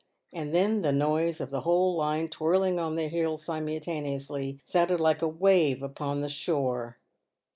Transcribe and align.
and 0.33 0.51
then 0.51 0.81
the 0.81 0.91
noise 0.91 1.39
of 1.39 1.51
the 1.51 1.61
whole 1.61 1.95
line 1.95 2.27
twirling 2.27 2.79
on 2.79 2.95
their 2.95 3.07
heels 3.07 3.45
simultaneously, 3.45 4.59
sounded 4.63 4.99
like 4.99 5.21
a 5.21 5.27
wave 5.27 5.83
upon 5.83 6.21
the 6.21 6.27
shore. 6.27 6.97